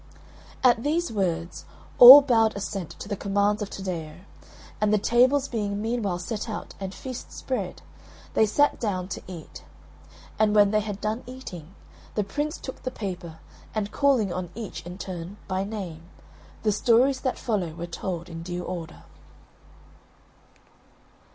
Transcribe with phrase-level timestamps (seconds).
[0.63, 1.65] At these words,
[1.99, 4.21] all bowed assent to the commands of Taddeo;
[4.81, 7.83] and the tables being meanwhile set out and feast spread,
[8.33, 9.63] they sat down to eat.
[10.39, 11.75] And when they had done eating,
[12.15, 13.37] the Prince took the paper
[13.75, 16.01] and calling on each in turn, by name,
[16.63, 19.03] the stories that follow were told, in due order.